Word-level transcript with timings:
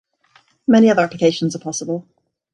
Many 0.67 0.89
other 0.89 1.03
applications 1.03 1.55
are 1.55 1.59
possible. 1.59 2.07